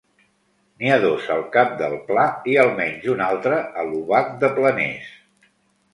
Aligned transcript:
N'hi 0.79 0.87
ha 0.93 0.97
dos 1.03 1.27
al 1.35 1.43
Cap 1.57 1.75
del 1.83 1.93
Pla 2.09 2.25
i 2.53 2.57
almenys 2.63 3.07
un 3.17 3.23
altre 3.29 3.63
a 3.83 3.87
l'Obac 3.91 4.37
de 4.45 4.55
Planers. 4.57 5.17